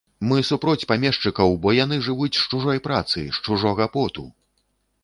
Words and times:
Мы 0.29 0.37
супроць 0.49 0.87
памешчыкаў, 0.91 1.53
бо 1.65 1.75
яны 1.83 2.01
жывуць 2.09 2.33
з 2.41 2.49
чужой 2.55 2.83
працы, 2.89 3.19
з 3.39 3.47
чужога 3.47 3.93
поту. 3.99 4.29